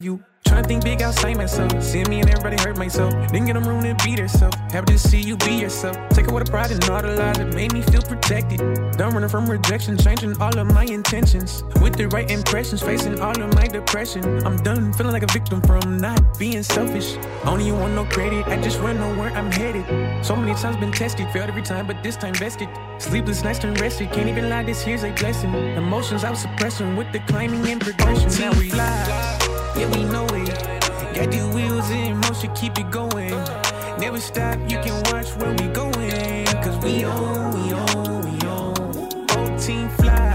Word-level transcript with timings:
You 0.00 0.22
tryna 0.46 0.64
think 0.64 0.84
big 0.84 1.02
outside 1.02 1.36
myself. 1.36 1.82
See 1.82 2.04
me 2.04 2.20
and 2.20 2.30
everybody 2.30 2.56
hurt 2.62 2.78
myself. 2.78 3.12
Didn't 3.32 3.46
get 3.46 3.54
them 3.54 3.64
room 3.64 3.82
to 3.82 3.96
be 4.04 4.14
themselves. 4.14 4.56
Happy 4.70 4.92
to 4.92 4.96
see 4.96 5.20
you 5.20 5.36
be 5.38 5.54
yourself. 5.54 5.96
Take 6.10 6.28
it 6.28 6.32
with 6.32 6.48
a 6.48 6.50
pride 6.52 6.70
and 6.70 6.88
all 6.88 7.02
the 7.02 7.16
lies 7.16 7.38
that 7.38 7.52
made 7.52 7.72
me 7.72 7.82
feel 7.82 8.02
protected. 8.02 8.58
Done 8.96 9.12
running 9.12 9.28
from 9.28 9.50
rejection, 9.50 9.98
changing 9.98 10.40
all 10.40 10.56
of 10.56 10.72
my 10.72 10.84
intentions. 10.84 11.64
With 11.82 11.96
the 11.96 12.06
right 12.06 12.30
impressions, 12.30 12.80
facing 12.80 13.18
all 13.18 13.42
of 13.42 13.52
my 13.56 13.66
depression. 13.66 14.22
I'm 14.46 14.56
done 14.58 14.92
feeling 14.92 15.12
like 15.12 15.24
a 15.24 15.32
victim 15.32 15.60
from 15.62 15.98
not 15.98 16.38
being 16.38 16.62
selfish. 16.62 17.16
Only 17.44 17.66
you 17.66 17.74
want 17.74 17.94
no 17.94 18.04
credit, 18.04 18.46
I 18.46 18.62
just 18.62 18.80
wanna 18.80 19.00
know 19.00 19.20
where 19.20 19.32
I'm 19.32 19.50
headed. 19.50 19.84
So 20.24 20.36
many 20.36 20.54
times 20.54 20.76
been 20.76 20.92
tested, 20.92 21.28
failed 21.32 21.48
every 21.48 21.62
time, 21.62 21.88
but 21.88 22.04
this 22.04 22.16
time 22.16 22.34
vested. 22.34 22.68
Sleepless 22.98 23.42
nights 23.42 23.64
and 23.64 23.80
rested, 23.80 24.12
can't 24.12 24.28
even 24.28 24.48
lie, 24.48 24.62
this 24.62 24.80
here's 24.80 25.02
a 25.02 25.10
blessing. 25.14 25.52
Emotions 25.52 26.22
I 26.22 26.30
was 26.30 26.38
suppressing 26.38 26.94
with 26.94 27.10
the 27.10 27.18
climbing 27.26 27.66
and 27.66 27.80
progression. 27.80 28.30
Now 28.40 28.56
we 28.56 28.70
fly 28.70 29.57
yeah, 29.78 29.88
we 29.96 30.04
know 30.04 30.26
it. 30.32 30.48
Got 31.14 31.30
the 31.30 31.50
wheels 31.54 31.90
in 31.90 32.16
motion, 32.18 32.52
keep 32.54 32.78
it 32.78 32.90
going. 32.90 33.30
Never 33.98 34.20
stop, 34.20 34.58
you 34.70 34.78
can 34.78 34.96
watch 35.12 35.30
where 35.36 35.52
we 35.52 35.68
going. 35.68 36.46
Cause 36.62 36.76
we 36.84 37.04
on, 37.04 37.52
we 37.54 37.72
on, 37.72 38.22
we 38.22 38.46
on. 38.46 38.74
Whole 39.30 39.58
team 39.58 39.88
fly, 39.90 40.34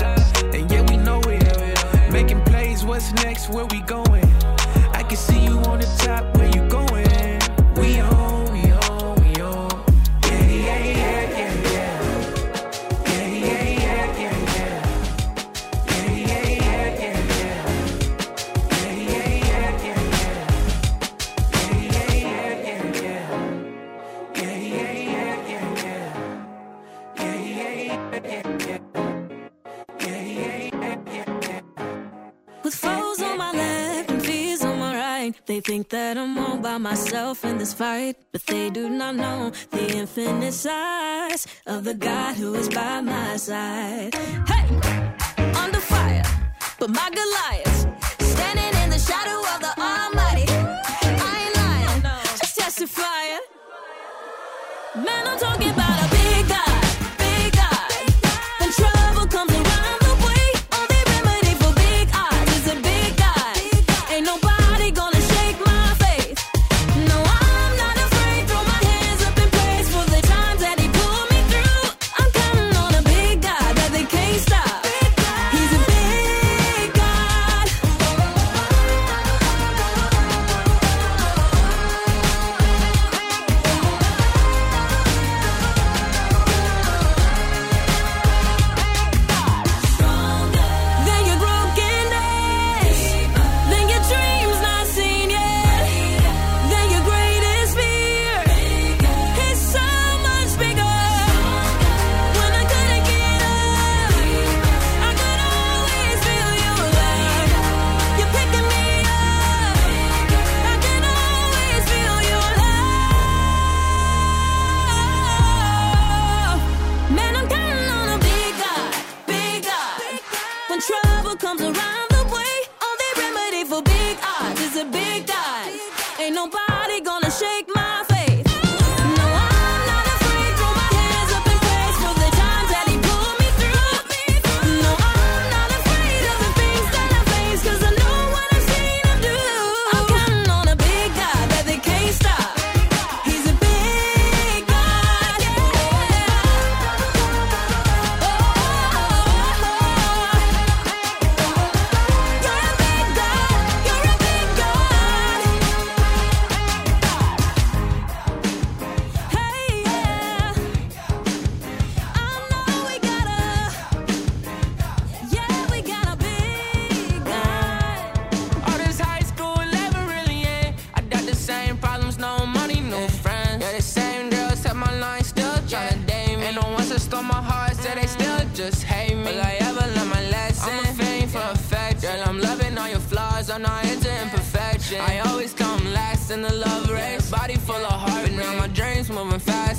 and 0.54 0.72
yeah, 0.72 0.82
we 0.90 0.98
know 0.98 1.22
it. 1.26 2.12
Making 2.12 2.42
plays, 2.44 2.86
what's 2.86 3.12
next, 3.24 3.50
where 3.50 3.66
we 3.66 3.82
going? 3.82 4.26
I 4.94 5.04
can 5.08 5.18
see 5.18 5.44
you 5.44 5.58
on 5.60 5.80
the 5.80 5.88
think 35.84 35.90
that 35.90 36.18
I'm 36.18 36.38
all 36.38 36.58
by 36.58 36.78
myself 36.78 37.44
in 37.44 37.58
this 37.58 37.74
fight, 37.74 38.16
but 38.32 38.46
they 38.46 38.70
do 38.70 38.90
not 38.90 39.16
know 39.16 39.52
the 39.72 39.98
infinite 39.98 40.54
size 40.54 41.48
of 41.66 41.84
the 41.84 41.94
God 41.94 42.36
who 42.36 42.54
is 42.56 42.70
by 42.70 43.02
my 43.02 43.36
side. 43.38 44.14
Hey, 44.16 44.66
under 45.56 45.80
fire, 45.80 46.24
but 46.80 46.90
my 46.90 47.10
Goliath 47.10 47.80
standing 48.22 48.74
in 48.84 48.90
the 48.92 49.00
shadow 49.00 49.40
of 49.54 49.60
the 49.66 49.74
Almighty. 49.82 50.48
I 50.50 51.36
ain't 51.44 51.56
lying, 51.58 52.02
just 52.38 52.58
testifying. 52.58 53.42
Man, 54.96 55.28
I'm 55.28 55.38
talking 55.38 55.70
about 55.70 56.13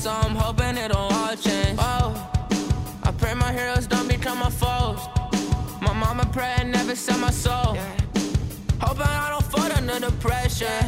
so 0.04 0.10
I'm 0.10 0.36
hoping 0.36 0.76
it 0.76 0.92
won't 0.94 1.14
all 1.14 1.34
change. 1.34 1.78
Oh, 1.80 2.12
I 3.04 3.10
pray 3.12 3.32
my 3.32 3.50
heroes 3.50 3.86
don't 3.86 4.06
become 4.06 4.38
my 4.38 4.50
foes. 4.50 5.00
My 5.80 5.94
mama 5.94 6.28
pray 6.30 6.52
and 6.58 6.70
never 6.70 6.94
sell 6.94 7.18
my 7.18 7.30
soul. 7.30 7.74
Hoping 8.82 9.12
I 9.24 9.30
don't 9.30 9.46
fall 9.52 9.72
under 9.72 9.98
the 10.06 10.12
pressure. 10.26 10.80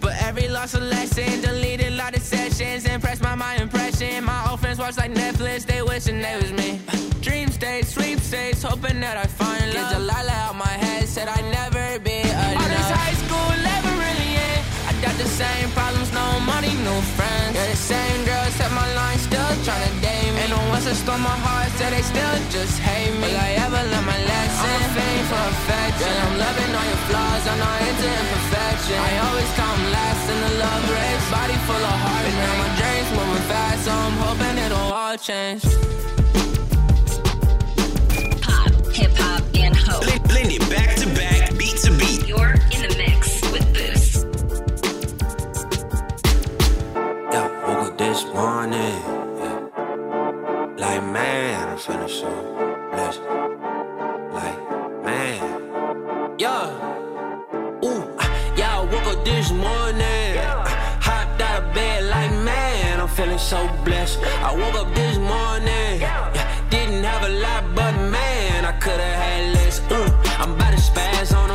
But 0.00 0.14
every 0.22 0.48
loss 0.48 0.72
a 0.72 0.80
lesson, 0.80 1.42
deleted 1.42 1.92
a 1.92 1.96
lot 1.96 2.16
of 2.16 2.22
sessions, 2.22 2.86
impressed 2.86 3.20
by 3.20 3.34
my 3.34 3.56
impression. 3.56 4.24
My 4.24 4.48
old 4.48 4.60
friends 4.60 4.78
watch 4.78 4.96
like 4.96 5.12
Netflix, 5.12 5.66
they 5.66 5.82
wishing 5.82 6.22
they 6.22 6.36
was 6.36 6.52
me. 6.52 6.80
Dream 7.20 7.50
states, 7.50 7.88
sleep 7.88 8.20
states, 8.20 8.62
hoping 8.62 9.00
that 9.00 9.18
I 9.18 9.26
find 9.26 9.66
love. 9.74 9.90
Get 9.90 9.98
Delilah 9.98 10.38
out 10.46 10.56
my 10.56 10.76
head, 10.84 11.06
said 11.06 11.28
I'd 11.28 11.44
never 11.60 11.98
be 11.98 12.15
same 15.36 15.68
problems, 15.76 16.10
no 16.16 16.40
money, 16.48 16.72
no 16.80 16.96
friends. 17.12 17.52
Yeah, 17.52 17.68
the 17.68 17.76
same 17.76 18.24
girls 18.24 18.52
set 18.56 18.72
my 18.72 18.88
line, 18.96 19.18
still 19.18 19.52
tryna 19.68 19.92
date 20.00 20.32
me. 20.32 20.40
And 20.48 20.52
the 20.56 20.62
ones 20.72 20.88
that 20.88 20.96
stole 20.96 21.20
my 21.20 21.36
heart, 21.44 21.68
said 21.76 21.92
they 21.92 22.00
still 22.00 22.36
just 22.48 22.80
hate 22.80 23.12
me. 23.20 23.28
Will 23.28 23.36
I 23.36 23.50
ever 23.60 23.82
learn 23.92 24.06
my 24.08 24.16
lesson? 24.16 24.64
I'm 24.64 24.88
a 24.88 24.96
fame 24.96 25.24
for 25.28 25.44
affection. 25.52 26.14
I'm 26.24 26.34
loving 26.40 26.72
all 26.72 26.88
your 26.88 27.02
flaws, 27.08 27.44
I'm 27.52 27.58
not 27.60 27.78
into 27.84 28.08
imperfection. 28.16 28.96
I 28.96 29.12
always 29.28 29.50
come 29.60 29.80
last 29.92 30.24
in 30.32 30.38
the 30.40 30.52
love 30.64 30.84
race, 30.96 31.24
body 31.28 31.58
full 31.68 31.84
of 31.84 31.96
heart. 32.00 32.24
and 32.32 32.36
now 32.40 32.54
my 32.64 32.70
dreams 32.80 33.08
moving 33.12 33.44
fast, 33.52 33.80
so 33.84 33.92
I'm 33.92 34.16
hoping 34.24 34.56
it'll 34.64 34.90
all 34.96 35.16
change. 35.20 35.62
Pop, 38.40 38.72
hip 38.88 39.12
hop, 39.20 39.44
and 39.52 39.76
hope. 39.76 40.00
Blend, 40.32 40.48
it 40.48 40.64
back 40.72 40.96
to 40.96 41.06
back, 41.12 41.52
beat 41.60 41.76
to 41.84 41.92
beat. 42.00 42.24
You're 42.24 42.56
want 48.36 48.74
it. 48.74 48.98
Yeah. 49.40 49.58
Like, 50.82 51.02
man, 51.16 51.68
I'm 51.68 51.78
finna 51.78 52.08
show. 52.18 52.38
Bless. 52.92 53.16
Like, 54.38 54.58
man. 55.04 56.36
Yeah. 56.38 56.68
Ooh, 57.84 58.02
uh, 58.22 58.52
yeah, 58.58 58.78
I 58.78 58.84
woke 58.92 59.08
up 59.12 59.24
this 59.24 59.50
morning. 59.50 60.28
Yeah. 60.40 60.68
Hopped 61.08 61.40
out 61.40 61.62
of 61.62 61.74
bed 61.74 62.04
like, 62.14 62.32
man, 62.50 63.00
I'm 63.00 63.08
feeling 63.08 63.38
so 63.38 63.60
blessed. 63.84 64.18
I 64.48 64.54
woke 64.60 64.76
up 64.82 64.94
this 64.94 65.16
morning. 65.16 65.92
Yeah. 66.00 66.34
yeah. 66.36 66.46
Didn't 66.68 67.04
have 67.04 67.22
a 67.30 67.32
lot, 67.44 67.62
but 67.74 67.94
man, 68.16 68.64
I 68.66 68.72
could've 68.84 69.16
had 69.24 69.54
less. 69.54 69.80
Ooh, 69.92 70.08
I'm 70.42 70.52
about 70.52 70.72
to 70.74 70.80
spaz 70.88 71.34
on. 71.36 71.45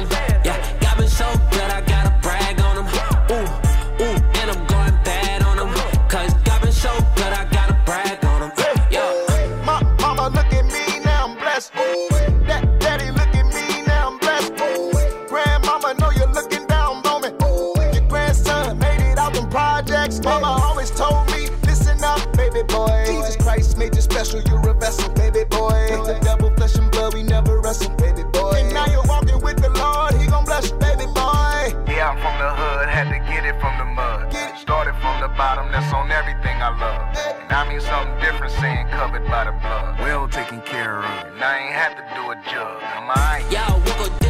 Everything 36.21 36.61
I 36.61 36.69
love. 36.77 37.41
And 37.41 37.51
I 37.51 37.67
mean 37.67 37.81
something 37.81 38.13
different 38.21 38.53
saying 38.53 38.87
covered 38.89 39.25
by 39.25 39.45
the 39.45 39.51
blood. 39.51 39.99
Well 39.99 40.27
taken 40.27 40.61
care 40.61 40.99
of. 40.99 41.33
And 41.33 41.43
I 41.43 41.57
ain't 41.57 41.73
had 41.73 41.93
to 41.97 42.03
do 42.15 42.21
a 42.29 42.35
jug. 42.51 42.81
Am 42.83 43.09
I? 43.09 43.43
Yeah, 43.49 43.65
I 43.67 43.99
woke 43.99 44.20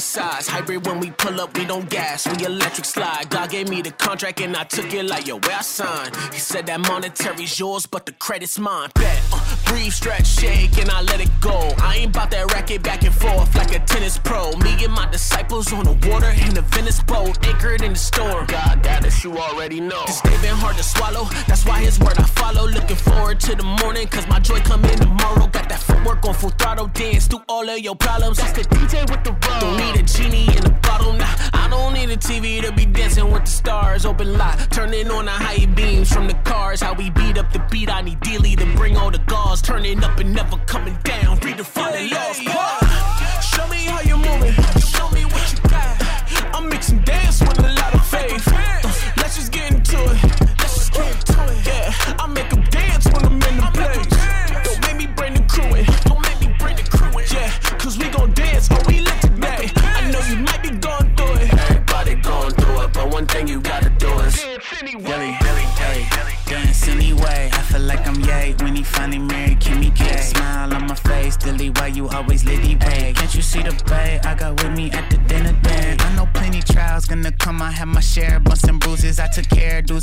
size. 0.00 0.48
Hybrid 0.48 0.86
when 0.86 1.00
we 1.00 1.10
pull 1.10 1.40
up, 1.40 1.56
we 1.56 1.64
don't 1.64 1.88
gas, 1.88 2.26
we 2.26 2.44
electric 2.44 2.84
slide. 2.84 3.28
God 3.30 3.50
gave 3.50 3.68
me 3.68 3.82
the 3.82 3.90
contract 3.92 4.40
and 4.40 4.56
I 4.56 4.64
took 4.64 4.92
it 4.92 5.04
like, 5.04 5.26
yo, 5.26 5.38
where 5.38 5.56
I 5.56 5.62
signed. 5.62 6.16
He 6.32 6.38
said 6.38 6.66
that 6.66 6.80
monetary's 6.80 7.58
yours, 7.58 7.86
but 7.86 8.06
the 8.06 8.12
credit's 8.12 8.58
mine. 8.58 8.90
Bet, 8.94 9.20
uh, 9.32 9.56
breathe, 9.66 9.92
stretch, 9.92 10.26
shake, 10.26 10.78
and 10.78 10.90
I 10.90 11.02
let 11.02 11.20
it 11.20 11.30
go. 11.40 11.72
I 11.78 11.96
ain't 11.96 12.10
about 12.16 12.30
that 12.30 12.52
racket 12.52 12.82
back 12.82 13.02
and 13.02 13.14
forth 13.14 13.54
like 13.54 13.74
a 13.74 13.80
tennis 13.80 14.18
pro. 14.18 14.52
Me 14.58 14.84
and 14.84 14.92
my 14.92 15.08
disciples 15.10 15.72
on 15.72 15.84
the 15.84 16.08
water 16.08 16.30
in 16.30 16.56
a 16.56 16.62
Venice 16.62 17.02
boat, 17.02 17.44
anchored 17.46 17.82
in 17.82 17.92
the 17.92 17.98
storm. 17.98 18.46
God, 18.46 18.82
that 18.82 19.04
is 19.04 19.22
you 19.22 19.36
already 19.36 19.80
know. 19.80 20.02
This 20.06 20.20
day 20.22 20.36
been 20.42 20.56
hard 20.56 20.76
to 20.76 20.82
swallow, 20.82 21.24
that's 21.46 21.64
why 21.64 21.80
his 21.80 21.98
word 22.00 22.18
I 22.18 22.24
follow. 22.24 22.66
Looking 22.66 22.96
forward 22.96 23.40
to 23.40 23.54
the 23.54 23.64
morning, 23.64 24.06
cause 24.08 24.26
my 24.28 24.40
joy 24.40 24.60
come 24.60 24.84
in 24.84 24.98
tomorrow. 24.98 25.46
Got 25.48 25.68
that 25.68 25.80
footwork 25.80 26.24
on 26.24 26.34
full 26.34 26.50
throttle, 26.50 26.88
dance 26.88 27.26
through 27.26 27.42
all 27.48 27.68
of 27.68 27.78
your 27.78 27.96
problems. 27.96 28.38
That's 28.38 28.52
the 28.52 28.62
DJ 28.74 29.08
with 29.10 29.24
the 29.24 29.32
rum. 29.32 29.89
Need 29.92 30.00
a 30.00 30.02
genie 30.04 30.56
in 30.56 30.64
a 30.66 30.70
bottle, 30.82 31.12
nah. 31.12 31.26
I 31.52 31.66
don't 31.68 31.94
need 31.94 32.10
a 32.10 32.16
TV 32.16 32.62
to 32.62 32.70
be 32.72 32.86
dancing 32.86 33.30
with 33.32 33.44
the 33.44 33.50
stars. 33.50 34.06
Open 34.06 34.38
lot, 34.38 34.56
turning 34.70 35.10
on 35.10 35.24
the 35.24 35.32
high 35.32 35.66
beams 35.66 36.12
from 36.12 36.28
the 36.28 36.34
cars. 36.44 36.80
How 36.80 36.94
we 36.94 37.10
beat 37.10 37.36
up 37.38 37.52
the 37.52 37.58
beat, 37.70 37.90
I 37.90 38.00
need 38.00 38.20
Dealey 38.20 38.56
to 38.56 38.66
bring 38.76 38.96
all 38.96 39.10
the 39.10 39.18
gauze. 39.18 39.60
Turning 39.60 39.99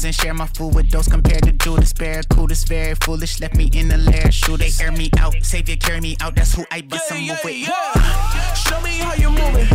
and 0.08 0.16
share 0.16 0.34
my 0.34 0.48
food 0.48 0.74
with 0.74 0.90
those 0.90 1.08
compared 1.08 1.44
to 1.44 1.52
Judas. 1.52 1.92
Barracuda, 1.92 2.56
very 2.68 2.96
foolish, 2.96 3.42
left 3.42 3.56
me 3.56 3.70
in 3.74 3.90
the 3.90 3.98
lair. 3.98 4.32
Shoot, 4.32 4.60
they 4.60 4.72
air 4.82 4.92
me 4.92 5.10
out, 5.20 5.36
savior 5.44 5.76
carry 5.76 6.00
me 6.00 6.16
out. 6.22 6.36
That's 6.36 6.54
who 6.56 6.66
I 6.72 6.82
bust 6.82 7.10
some 7.10 7.20
move 7.20 7.38
with. 7.44 7.56
Show 8.56 8.82
me 8.82 9.00
how 9.00 9.14
you 9.16 9.30
moving. 9.30 9.67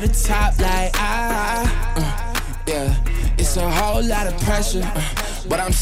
To 0.00 0.06
the 0.06 0.28
top, 0.28 0.58
like 0.58 0.90
ah. 0.94 1.94
uh, 1.96 2.62
yeah. 2.66 2.94
It's 3.38 3.56
a 3.56 3.70
whole 3.70 4.02
lot 4.02 4.26
of 4.26 4.38
pressure, 4.42 4.82
uh, 4.82 5.02
but 5.48 5.60
I'm. 5.60 5.72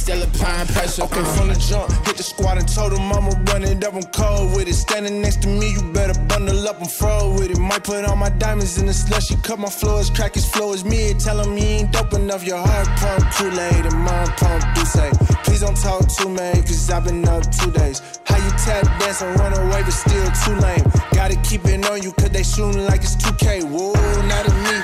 Okay, 0.97 1.25
from 1.35 1.49
the 1.49 1.57
jump, 1.59 1.91
hit 2.07 2.17
the 2.17 2.23
squad 2.23 2.57
and 2.57 2.69
told 2.69 2.93
them 2.93 3.11
I'ma 3.11 3.35
run 3.51 3.65
it 3.65 3.83
up, 3.83 3.95
I'm 3.95 4.05
cold 4.15 4.55
with 4.55 4.69
it. 4.69 4.75
Standing 4.75 5.21
next 5.21 5.43
to 5.43 5.49
me, 5.49 5.73
you 5.73 5.83
better 5.93 6.15
bundle 6.29 6.69
up, 6.69 6.81
I'm 6.81 6.87
fro 6.87 7.35
with 7.35 7.51
it. 7.51 7.59
Might 7.59 7.83
put 7.83 8.05
all 8.05 8.15
my 8.15 8.29
diamonds 8.31 8.79
in 8.79 8.87
the 8.87 8.95
slushy, 8.95 9.35
cut 9.43 9.59
my 9.59 9.69
floors, 9.69 10.09
crack 10.09 10.35
his 10.35 10.47
flow 10.47 10.73
is 10.73 10.85
mid. 10.85 11.19
Tell 11.19 11.41
him 11.41 11.57
he 11.57 11.83
ain't 11.83 11.91
dope 11.91 12.13
enough, 12.15 12.47
your 12.47 12.59
heart 12.59 12.87
pump 13.03 13.25
Kool-Aid 13.35 13.87
and 13.87 13.99
mine 14.05 14.29
pump 14.39 14.63
say. 14.87 15.11
Please 15.43 15.61
don't 15.61 15.77
talk 15.77 16.07
to 16.07 16.29
me, 16.29 16.63
cause 16.63 16.89
I've 16.91 17.05
been 17.05 17.27
up 17.27 17.43
two 17.51 17.73
days. 17.73 18.01
How 18.25 18.37
you 18.37 18.51
tap 18.63 18.85
dance 19.01 19.21
and 19.21 19.39
run 19.41 19.53
away, 19.53 19.83
but 19.83 19.91
still 19.91 20.31
too 20.47 20.55
lame. 20.63 20.85
Gotta 21.13 21.35
keep 21.43 21.65
it 21.65 21.91
on 21.91 22.03
you, 22.03 22.13
cause 22.13 22.31
they 22.31 22.45
shooting 22.45 22.87
like 22.87 23.03
it's 23.03 23.17
2K. 23.17 23.65
Whoa, 23.65 23.93
not 24.31 24.47
in 24.47 24.57
me, 24.63 24.79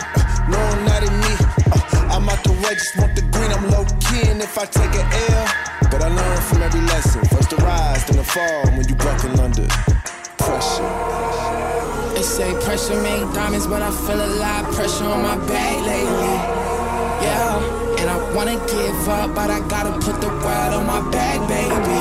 no, 0.51 0.61
not 0.91 1.03
in 1.07 1.15
me. 1.23 1.33
Uh, 1.71 2.19
I'm 2.19 2.29
out 2.29 2.43
the 2.43 2.53
way, 2.63 2.75
just 2.75 2.99
want 2.99 3.15
the 3.15 3.23
green, 3.31 3.53
I'm 3.53 3.71
low 3.71 3.85
key, 4.11 4.29
and 4.29 4.43
if 4.43 4.59
I 4.59 4.65
take 4.67 4.95
an 4.99 5.07
L, 5.31 5.70
but 5.91 6.03
I 6.03 6.09
learn 6.09 6.41
from 6.43 6.63
every 6.63 6.81
lesson. 6.83 7.25
First 7.27 7.51
the 7.51 7.57
rise, 7.57 8.05
then 8.07 8.17
the 8.17 8.25
fall 8.25 8.65
when 8.77 8.89
you 8.89 8.95
buckle 8.95 9.41
under 9.41 9.67
pressure. 10.39 10.91
They 12.15 12.23
say 12.23 12.55
pressure 12.65 13.01
make 13.03 13.27
diamonds, 13.35 13.67
but 13.67 13.83
I 13.83 13.91
feel 13.91 14.21
a 14.23 14.31
lot 14.39 14.65
of 14.65 14.75
pressure 14.75 15.05
on 15.05 15.23
my 15.23 15.37
back 15.49 15.77
lately. 15.91 16.37
Yeah, 17.27 17.99
and 18.01 18.07
I 18.09 18.17
wanna 18.35 18.57
give 18.71 19.09
up, 19.09 19.35
but 19.35 19.51
I 19.51 19.61
gotta 19.69 19.93
put 19.99 20.21
the 20.21 20.29
world 20.29 20.73
on 20.79 20.87
my 20.87 21.03
back, 21.11 21.39
baby. 21.49 22.01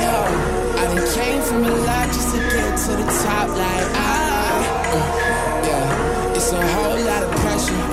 Yeah, 0.00 0.80
I 0.80 0.84
done 0.88 1.04
came 1.14 1.42
from 1.42 1.64
a 1.64 1.74
lot 1.88 2.06
just 2.08 2.34
to 2.34 2.40
get 2.40 2.72
to 2.84 2.92
the 3.00 3.06
top, 3.22 3.48
like 3.48 3.88
ah. 3.94 4.64
uh, 4.92 5.66
yeah, 5.68 6.36
it's 6.36 6.52
a 6.52 6.62
whole 6.74 7.00
lot 7.10 7.22
of 7.22 7.30
pressure, 7.42 7.84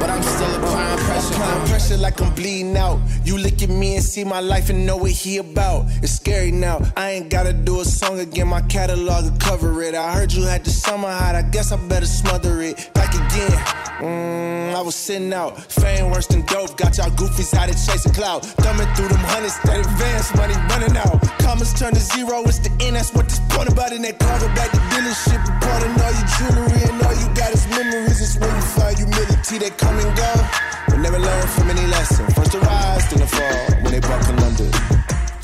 but 0.00 0.10
I'm 0.10 0.22
still 0.22 0.54
applying 0.56 0.98
pressure. 1.06 1.77
Pressure 1.88 2.02
like 2.02 2.20
I'm 2.20 2.34
bleeding 2.34 2.76
out. 2.76 3.00
You 3.24 3.38
look 3.38 3.62
at 3.62 3.70
me 3.70 3.96
and 3.96 4.04
see 4.04 4.22
my 4.22 4.40
life 4.40 4.68
and 4.68 4.84
know 4.84 4.98
what 4.98 5.10
he 5.10 5.38
about. 5.38 5.86
It's 6.02 6.12
scary 6.12 6.50
now. 6.50 6.82
I 6.98 7.12
ain't 7.12 7.30
gotta 7.30 7.54
do 7.54 7.80
a 7.80 7.84
song 7.84 8.20
again. 8.20 8.48
My 8.48 8.60
catalog 8.60 9.24
will 9.24 9.38
cover 9.38 9.82
it. 9.82 9.94
I 9.94 10.12
heard 10.12 10.30
you 10.30 10.42
had 10.42 10.64
the 10.64 10.70
summer 10.70 11.08
hot. 11.08 11.34
I 11.34 11.40
guess 11.40 11.72
I 11.72 11.76
better 11.88 12.04
smother 12.04 12.60
it. 12.60 12.90
Back 12.92 13.14
again. 13.14 13.56
Mmm, 14.04 14.74
I 14.74 14.82
was 14.82 14.96
sitting 14.96 15.32
out. 15.32 15.56
Fame 15.72 16.10
worse 16.10 16.26
than 16.26 16.42
dope. 16.42 16.76
Got 16.76 16.98
y'all 16.98 17.08
goofies 17.10 17.54
out 17.54 17.70
of 17.70 17.76
chasing 17.76 18.12
cloud. 18.12 18.44
Thumbing 18.44 18.88
through 18.94 19.08
them 19.08 19.24
hundreds. 19.24 19.58
That 19.64 19.80
advance 19.80 20.34
money 20.36 20.56
running 20.68 20.94
out. 20.94 21.22
Commas 21.40 21.72
turn 21.72 21.94
to 21.94 22.00
zero. 22.00 22.42
It's 22.44 22.58
the 22.58 22.70
end. 22.84 22.96
That's 22.96 23.14
what 23.14 23.30
this 23.30 23.40
point 23.48 23.72
about 23.72 23.92
in 23.92 24.02
that 24.02 24.18
cargo 24.18 24.48
back 24.54 24.70
to 24.72 24.80
dealership. 24.92 25.40
Reporting 25.40 25.96
all 26.04 26.12
your 26.12 26.28
jewelry 26.36 26.80
and 26.84 27.00
all 27.00 27.16
you 27.16 27.28
got 27.32 27.50
is 27.52 27.66
memories. 27.68 28.20
It's 28.20 28.36
when 28.36 28.54
you 28.54 28.62
find 28.76 28.98
humility 28.98 29.56
that 29.64 29.78
come 29.78 29.96
and 29.96 30.14
go. 30.14 30.87
But 30.98 31.12
never 31.12 31.20
learn 31.20 31.46
from 31.46 31.70
any 31.70 31.86
lesson. 31.86 32.26
First 32.34 32.50
to 32.52 32.58
rise, 32.58 33.08
then 33.08 33.20
to 33.20 33.26
fall. 33.28 33.82
When 33.82 33.92
they 33.92 34.00
buckle 34.00 34.42
under 34.42 34.68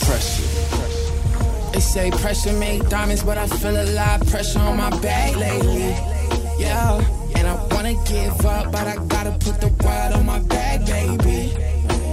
pressure. 0.01 1.71
They 1.73 1.79
say 1.79 2.11
pressure 2.11 2.53
make 2.55 2.89
diamonds, 2.89 3.23
but 3.23 3.39
I 3.39 3.47
feel 3.47 3.81
a 3.81 3.87
lot 3.95 4.21
of 4.21 4.31
pressure 4.31 4.59
on 4.59 4.77
my 4.79 4.91
back 4.99 5.37
lately. 5.37 5.95
Yeah, 6.59 7.01
and 7.37 7.47
I 7.47 7.55
wanna 7.71 7.95
give 8.05 8.45
up, 8.45 8.73
but 8.73 8.89
I 8.89 8.97
gotta 9.07 9.31
put 9.31 9.61
the 9.61 9.69
world 9.69 10.15
on 10.15 10.27
my 10.27 10.41
back, 10.41 10.87
baby. 10.87 11.55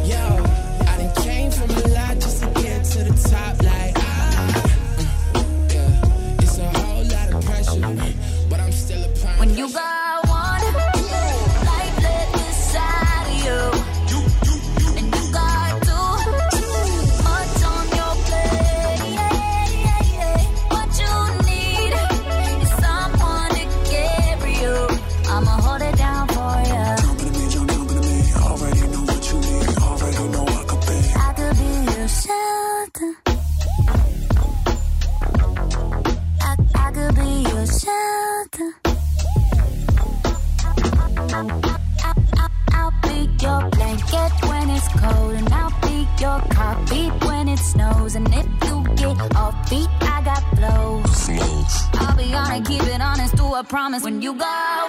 Yeah, 0.06 0.86
I 0.92 0.98
done 0.98 1.24
came 1.24 1.50
from 1.50 1.72
a 1.72 1.88
lot 1.96 2.14
just 2.20 2.44
to 2.44 2.50
get 2.62 2.84
to 2.94 3.04
the 3.06 3.30
top, 3.30 3.64
like 3.64 4.01
When 54.02 54.20
you 54.20 54.34
got 54.34 54.81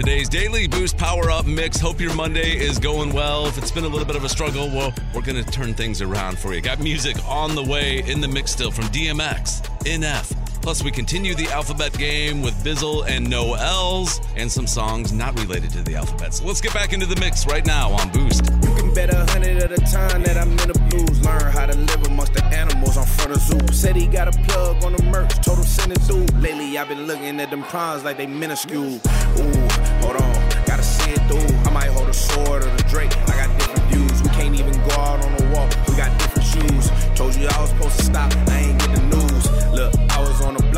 today's 0.00 0.30
Daily 0.30 0.66
Boost 0.66 0.96
Power 0.96 1.30
Up 1.30 1.44
Mix. 1.44 1.78
Hope 1.78 2.00
your 2.00 2.14
Monday 2.14 2.56
is 2.56 2.78
going 2.78 3.12
well. 3.12 3.46
If 3.46 3.58
it's 3.58 3.70
been 3.70 3.84
a 3.84 3.88
little 3.88 4.06
bit 4.06 4.16
of 4.16 4.24
a 4.24 4.30
struggle, 4.30 4.66
well, 4.68 4.94
we're 5.14 5.20
going 5.20 5.44
to 5.44 5.50
turn 5.50 5.74
things 5.74 6.00
around 6.00 6.38
for 6.38 6.54
you. 6.54 6.62
Got 6.62 6.80
music 6.80 7.22
on 7.28 7.54
the 7.54 7.62
way 7.62 8.02
in 8.10 8.22
the 8.22 8.28
mix 8.28 8.50
still 8.50 8.70
from 8.70 8.86
DMX, 8.86 9.60
NF. 9.80 10.39
Plus, 10.62 10.84
we 10.84 10.90
continue 10.90 11.34
the 11.34 11.48
alphabet 11.48 11.96
game 11.96 12.42
with 12.42 12.54
Bizzle 12.62 13.06
and 13.08 13.28
No 13.28 13.54
Noels 13.54 14.20
and 14.36 14.50
some 14.50 14.66
songs 14.66 15.12
not 15.12 15.38
related 15.38 15.70
to 15.70 15.82
the 15.82 15.94
alphabet. 15.94 16.34
So 16.34 16.44
let's 16.44 16.60
get 16.60 16.74
back 16.74 16.92
into 16.92 17.06
the 17.06 17.18
mix 17.18 17.46
right 17.46 17.64
now 17.64 17.90
on 17.92 18.10
Boost. 18.10 18.44
You 18.62 18.74
can 18.74 18.92
bet 18.92 19.12
a 19.12 19.24
hundred 19.32 19.62
at 19.62 19.72
a 19.72 19.78
time 19.90 20.22
that 20.22 20.36
I'm 20.36 20.50
in 20.50 20.68
the 20.68 20.78
blues. 20.90 21.24
Learn 21.24 21.50
how 21.50 21.66
to 21.66 21.76
live 21.76 22.06
amongst 22.06 22.34
the 22.34 22.44
animals 22.44 22.96
on 22.96 23.06
front 23.06 23.32
of 23.32 23.40
zoo. 23.40 23.58
Said 23.72 23.96
he 23.96 24.06
got 24.06 24.28
a 24.28 24.32
plug 24.42 24.84
on 24.84 24.92
the 24.92 25.02
merch, 25.04 25.32
him 25.46 25.62
send 25.64 25.92
it 25.92 26.00
through. 26.02 26.26
Lately 26.40 26.76
I've 26.76 26.88
been 26.88 27.06
looking 27.06 27.40
at 27.40 27.50
them 27.50 27.62
prawns 27.62 28.04
like 28.04 28.18
they 28.18 28.26
minuscule. 28.26 29.00
Ooh, 29.38 29.68
hold 30.04 30.16
on, 30.16 30.34
gotta 30.66 30.82
see 30.82 31.12
it 31.12 31.22
through. 31.28 31.56
I 31.66 31.70
might 31.72 31.88
hold 31.88 32.08
a 32.08 32.14
sword 32.14 32.64
or 32.64 32.76
the 32.76 32.84
Drake. 32.88 33.16
I 33.28 33.46
got 33.46 33.58
different 33.58 33.84
views. 33.92 34.22
We 34.22 34.28
can't 34.30 34.54
even 34.54 34.74
go 34.88 34.94
out 34.96 35.24
on 35.24 35.36
the 35.36 35.44
walk. 35.54 35.72
We 35.88 35.96
got 35.96 36.16
different 36.18 36.46
shoes. 36.46 36.90
Told 37.14 37.34
you 37.34 37.48
I 37.48 37.60
was 37.60 37.70
supposed 37.70 37.96
to 37.98 38.04
stop. 38.04 38.32
I 38.48 38.58
ain't 38.58 38.78
get 38.78 38.94
the 38.94 39.02
news. 39.16 39.44
Look, 39.72 40.09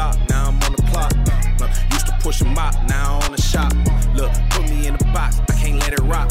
block, 0.03 0.29
now 0.29 0.49
I'm 0.49 0.63
on 0.63 0.73
the 0.73 0.83
clock. 0.91 1.13
Look, 1.61 1.71
used 1.93 2.07
to 2.07 2.17
push 2.21 2.43
'em 2.43 2.59
out, 2.59 2.75
now 2.89 3.19
I'm 3.19 3.23
on 3.25 3.33
the 3.33 3.43
shop. 3.43 3.73
Look, 4.15 4.33
put 4.51 4.65
me 4.69 4.87
in 4.87 4.95
the 4.97 5.05
box, 5.17 5.41
I 5.49 5.55
can't 5.61 5.79
let 5.81 5.93
it 5.93 6.03
rock. 6.03 6.29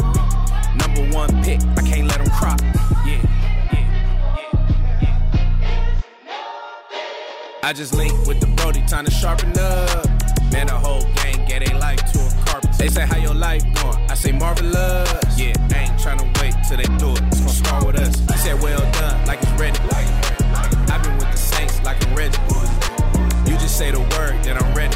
Number 0.82 1.04
one 1.16 1.30
pick, 1.44 1.60
I 1.80 1.82
can't 1.82 2.08
let 2.08 2.20
'em 2.20 2.30
crop. 2.38 2.60
Yeah. 3.06 3.22
I 7.64 7.74
just 7.74 7.94
linked 7.94 8.28
with 8.28 8.40
the 8.42 8.48
Brody, 8.58 8.84
time 8.88 9.06
to 9.06 9.12
sharpen 9.12 9.52
up. 9.58 10.06
Man, 10.52 10.68
the 10.68 10.78
whole 10.86 11.04
gang 11.16 11.46
get 11.48 11.60
they 11.66 11.74
life 11.74 12.02
to 12.12 12.20
a 12.20 12.32
carpet. 12.46 12.72
They 12.78 12.90
say, 12.90 13.06
How 13.06 13.18
your 13.18 13.36
life 13.36 13.64
going? 13.76 14.00
I 14.12 14.16
say, 14.16 14.32
Marvelous. 14.34 15.10
Yeah, 15.38 15.54
I 15.76 15.84
ain't 15.84 15.98
tryna 16.04 16.28
wait 16.42 16.54
till 16.68 16.78
they 16.82 16.90
do 17.04 17.10
it. 17.14 17.24
It's 17.32 17.40
gonna 17.40 17.62
start 17.64 17.86
with 17.86 17.98
us. 18.06 18.16
He 18.32 18.38
said, 18.46 18.62
Well 18.62 18.84
done, 19.00 19.26
like 19.26 19.40
it's 19.42 19.56
ready. 19.62 19.80
I've 20.92 21.04
been 21.04 21.18
with 21.20 21.32
the 21.32 21.38
Saints 21.38 21.82
like 21.84 21.98
I'm 22.06 22.16
ready. 22.16 22.38
Say 23.82 23.90
the 23.90 24.00
word, 24.00 24.44
then 24.44 24.62
I'm 24.62 24.76
ready. 24.76 24.96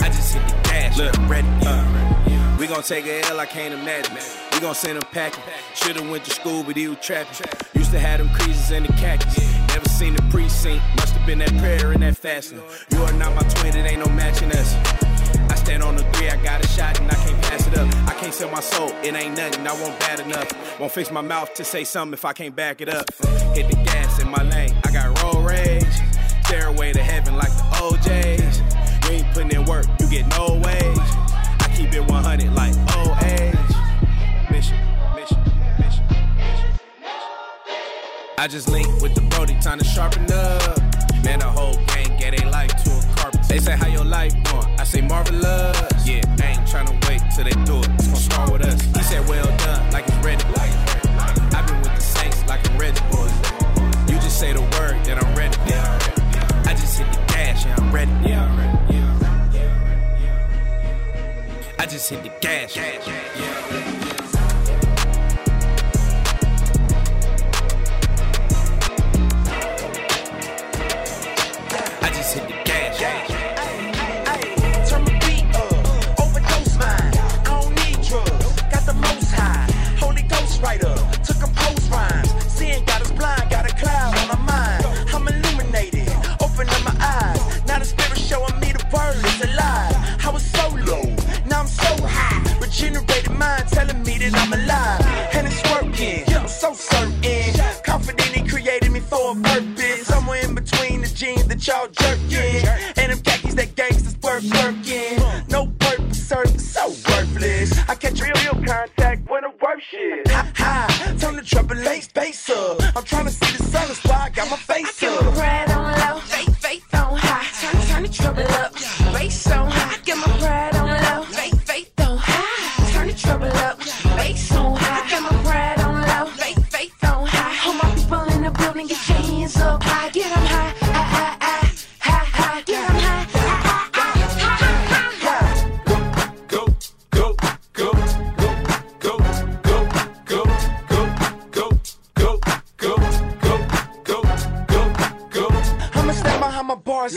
I 0.00 0.08
just 0.08 0.32
hit 0.32 0.42
the 0.48 0.54
gas, 0.62 0.96
look, 0.96 1.18
I'm 1.18 1.28
ready. 1.30 1.46
Uh, 1.60 2.56
we 2.58 2.66
gon' 2.66 2.82
take 2.82 3.04
a 3.04 3.20
L, 3.26 3.38
I 3.38 3.44
can't 3.44 3.74
imagine. 3.74 4.16
We 4.50 4.60
gon' 4.60 4.74
send 4.74 4.96
him 4.96 5.04
packing. 5.12 5.44
Should've 5.74 6.08
went 6.08 6.24
to 6.24 6.30
school, 6.30 6.64
but 6.64 6.74
he 6.74 6.88
was 6.88 6.96
trapping. 7.02 7.46
Used 7.74 7.90
to 7.90 7.98
have 7.98 8.16
them 8.16 8.30
creases 8.30 8.70
in 8.70 8.84
the 8.84 8.92
khakis. 8.94 9.36
Never 9.68 9.86
seen 9.90 10.14
the 10.14 10.22
precinct. 10.30 10.82
Must 10.96 11.12
have 11.16 11.26
been 11.26 11.38
that 11.40 11.54
prayer 11.58 11.92
and 11.92 12.02
that 12.02 12.16
fasting. 12.16 12.62
You 12.92 13.02
are 13.02 13.12
not 13.12 13.34
my 13.34 13.42
twin, 13.42 13.76
it 13.76 13.84
ain't 13.84 14.00
no 14.00 14.10
matching 14.10 14.50
us. 14.52 14.74
I 15.52 15.56
stand 15.56 15.82
on 15.82 15.96
the 15.96 16.04
three, 16.14 16.30
I 16.30 16.42
got 16.42 16.64
a 16.64 16.68
shot 16.68 16.98
and 16.98 17.10
I 17.10 17.14
can't 17.16 17.42
pass 17.42 17.66
it 17.66 17.76
up. 17.76 17.94
I 18.08 18.14
can't 18.18 18.32
sell 18.32 18.50
my 18.50 18.60
soul, 18.60 18.88
it 19.04 19.14
ain't 19.14 19.36
nothing, 19.36 19.66
I 19.66 19.72
won't 19.74 20.00
bad 20.00 20.20
enough. 20.20 20.80
Won't 20.80 20.92
fix 20.92 21.10
my 21.10 21.20
mouth 21.20 21.52
to 21.52 21.62
say 21.62 21.84
something 21.84 22.14
if 22.14 22.24
I 22.24 22.32
can't 22.32 22.56
back 22.56 22.80
it 22.80 22.88
up. 22.88 23.04
Hit 23.54 23.70
the 23.70 23.76
gas 23.84 24.18
in 24.22 24.30
my 24.30 24.42
lane, 24.44 24.74
I 24.82 24.90
got 24.92 25.22
road 25.22 25.44
rage. 25.44 25.84
Stairway 26.46 26.92
to 26.92 27.02
heaven 27.02 27.34
like 27.34 27.50
the 27.56 27.64
OJs. 27.82 29.04
You 29.04 29.16
ain't 29.16 29.34
putting 29.34 29.50
in 29.50 29.64
work, 29.64 29.84
you 29.98 30.08
get 30.08 30.28
no 30.28 30.54
wage. 30.64 30.96
I 31.58 31.72
keep 31.76 31.92
it 31.92 32.06
100 32.06 32.54
like 32.54 32.72
old 32.96 33.18
age. 33.24 33.52
Mission, 34.48 34.78
mission, 35.16 35.42
mission, 35.76 36.04
mission. 36.38 36.78
I 38.38 38.46
just 38.48 38.68
linked 38.68 39.02
with 39.02 39.16
the 39.16 39.22
Brody, 39.22 39.58
time 39.60 39.80
to 39.80 39.84
sharpen 39.84 40.30
up. 40.30 40.78
Man, 41.24 41.40
the 41.40 41.50
whole 41.50 41.74
gang 41.86 42.16
get 42.16 42.40
a 42.40 42.48
life 42.48 42.70
to 42.84 42.90
a 42.92 43.14
carpet. 43.16 43.40
They 43.48 43.58
say, 43.58 43.76
How 43.76 43.88
your 43.88 44.04
life 44.04 44.32
going? 44.44 44.68
I 44.78 44.84
say, 44.84 45.00
Marvelous. 45.00 46.06
Yeah, 46.06 46.22
I 46.40 46.46
ain't 46.46 46.68
tryna 46.68 46.94
wait 47.08 47.22
till 47.34 47.42
they 47.42 47.50
do 47.64 47.80
it. 47.80 47.90
It's 47.98 48.06
gonna 48.06 48.16
start 48.18 48.52
with 48.52 48.64
us. 48.64 48.80
He 48.94 49.02
said, 49.02 49.28
Well 49.28 49.46
done, 49.58 49.90
like 49.90 50.06
it's 50.06 50.24
ready. 50.24 50.44
Hit 57.70 57.82
the 57.82 57.82
gas, 57.82 57.86
yeah, 57.86 57.86
I'm 57.86 57.92
ready. 57.92 58.10
Yeah, 58.28 58.44
I'm 58.44 58.58
ready. 58.58 58.78
Yeah. 58.92 60.36
I 61.78 61.86
just 61.86 62.08
hit 62.10 62.22
the 62.22 62.32
gas. 62.40 62.76
Yeah. 62.76 64.12
I 64.12 64.15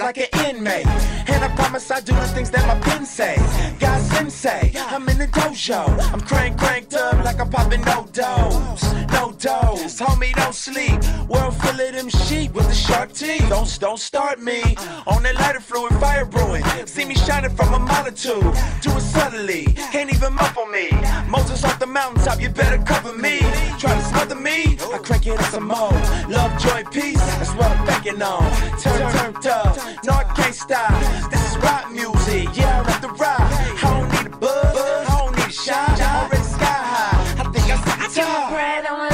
like 0.10 0.34
an 0.34 0.56
inmate. 0.56 0.88
And 1.30 1.44
I 1.44 1.50
promise 1.56 1.92
I 1.92 2.00
do 2.00 2.14
the 2.14 2.28
things 2.34 2.50
that 2.50 2.66
my 2.66 2.80
pen 2.80 3.06
say. 3.06 3.36
God 3.80 4.09
sensei, 4.20 4.72
I'm 4.76 5.08
in 5.10 5.18
the 5.18 5.28
dojo. 5.28 5.88
I'm 6.14 6.22
crank 6.22 6.58
cranked 6.58 6.94
up 6.94 7.24
like 7.24 7.40
I'm 7.40 7.50
popping 7.50 7.82
no 7.82 8.08
dose. 8.12 8.84
No 9.12 9.32
dose, 9.32 10.00
homie, 10.00 10.34
don't 10.34 10.54
sleep. 10.54 11.00
World 11.30 11.56
full 11.56 11.80
of 11.80 11.94
them 11.94 12.10
sheep 12.10 12.54
with 12.54 12.68
the 12.68 12.74
sharp 12.74 13.14
teeth. 13.14 13.48
Don't, 13.50 13.80
don't 13.80 14.00
start 14.00 14.40
me. 14.42 14.62
On 15.08 15.24
that 15.24 15.36
lighter 15.36 15.62
fluid, 15.62 15.94
fire 16.00 16.26
brewing. 16.26 16.64
See 16.86 17.06
me 17.06 17.16
shining 17.16 17.56
from 17.56 17.74
a 17.74 17.80
multitude. 17.80 18.54
Do 18.82 18.92
it 18.92 19.02
subtly, 19.02 19.66
can't 19.94 20.12
even 20.14 20.34
muffle 20.34 20.66
me. 20.66 20.90
Moses 21.28 21.64
off 21.64 21.80
the 21.80 21.88
mountaintop, 21.88 22.42
you 22.42 22.50
better 22.50 22.82
cover 22.84 23.14
me. 23.14 23.40
Try 23.80 23.96
to 23.96 24.04
smother 24.04 24.36
me, 24.36 24.78
I 24.94 25.00
crank 25.02 25.28
it 25.28 25.40
some 25.54 25.68
more. 25.68 25.96
Love, 26.28 26.52
joy, 26.62 26.84
peace, 26.92 27.24
that's 27.38 27.54
what 27.56 27.72
I'm 27.72 27.86
banking 27.86 28.22
on. 28.22 28.44
Turn, 28.80 29.00
turned 29.14 29.48
up, 29.48 29.78
no, 30.04 30.14
I 30.14 30.26
can't 30.36 30.56
stop. 30.56 30.92
This 31.32 31.52
is 31.52 31.58
rock 31.58 31.92
music, 31.92 32.50
yeah, 32.58 32.82
I 32.82 32.88
rap 32.88 33.02
the 33.02 33.10
rock 33.10 34.09
buzz. 34.40 34.52
I 34.54 35.06
don't 35.08 35.36
need 35.36 35.44
to 35.46 35.52
shine. 35.52 36.02
Already 36.02 36.44
sky 36.44 36.66
high. 36.66 37.42
I 37.42 37.52
think 37.52 37.66
I 37.66 38.08
see 38.08 38.22
the 38.22 38.22
top. 38.22 39.09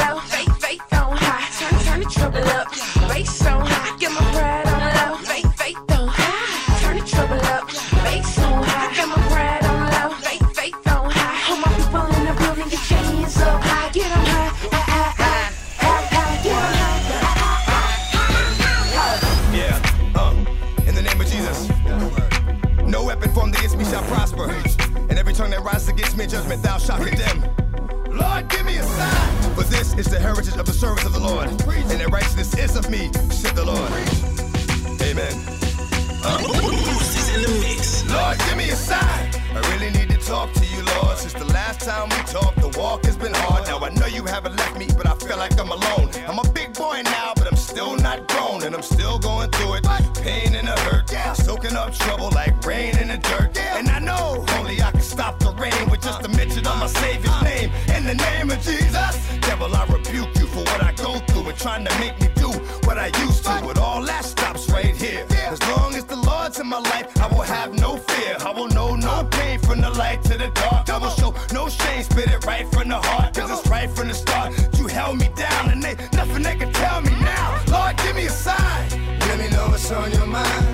Soaking 51.76 51.94
up 51.94 51.94
trouble 51.94 52.30
like 52.32 52.66
rain 52.66 52.98
in 52.98 53.08
the 53.10 53.18
dirt. 53.18 53.58
And 53.58 53.90
I 53.90 54.00
know 54.00 54.46
only 54.58 54.82
I 54.82 54.92
can 54.92 55.02
stop 55.02 55.40
the 55.40 55.52
rain 55.54 55.90
with 55.90 56.02
just 56.02 56.24
a 56.24 56.30
mention 56.30 56.66
of 56.68 56.78
my 56.80 56.88
Savior's 56.88 57.42
name. 57.44 57.72
In 57.96 58.06
the 58.06 58.16
name 58.16 58.50
of 58.50 58.60
Jesus, 58.62 59.16
devil, 59.42 59.74
I 59.76 59.86
rebuke 59.86 60.36
you 60.36 60.48
for 60.48 60.60
what 60.60 60.84
I 60.84 60.94
go 60.94 61.20
through 61.28 61.50
and 61.50 61.58
trying 61.58 61.86
to 61.86 62.00
make 62.00 62.20
me 62.22 62.30
do 62.36 62.50
what 62.88 62.98
I 62.98 63.08
used 63.24 63.44
to. 63.46 63.62
But 63.64 63.78
all 63.78 64.04
that 64.04 64.26
stops 64.26 64.70
right 64.70 64.96
here. 64.96 65.26
As 65.32 65.62
long 65.70 65.96
as 65.96 66.06
the 66.06 66.16
Lord's 66.16 66.60
in 66.60 66.68
my 66.68 66.80
life, 66.80 67.08
I 67.22 67.28
will 67.28 67.50
have 67.58 67.74
no 67.74 67.98
fear. 67.98 68.38
I 68.40 68.52
will 68.52 68.70
know 68.70 68.96
no 68.96 69.28
pain 69.32 69.60
from 69.60 69.82
the 69.82 69.90
light 69.90 70.24
to 70.24 70.38
the 70.38 70.50
dark. 70.50 70.90
I 70.90 71.10
show 71.20 71.34
no 71.54 71.70
shame, 71.70 72.04
spit 72.04 72.30
it 72.30 72.46
right 72.46 72.68
from 72.72 72.90
the 72.90 73.00
heart. 73.00 73.36
Cause 73.36 73.52
it's 73.52 73.68
right 73.70 73.90
from 73.90 74.08
the 74.08 74.14
start. 74.14 74.54
You 74.78 74.88
held 74.88 75.18
me 75.20 75.30
down 75.36 75.72
and 75.72 75.82
they 75.84 75.96
nothing 76.14 76.44
they 76.44 76.56
can 76.56 76.72
tell 76.72 77.02
me 77.02 77.12
now. 77.22 77.64
Lord, 77.68 77.98
give 77.98 78.16
me 78.16 78.26
a 78.26 78.30
sign. 78.30 78.90
Let 79.28 79.40
me 79.40 79.50
know 79.50 79.68
what's 79.68 79.92
on 79.92 80.12
your 80.12 80.26
mind. 80.26 80.65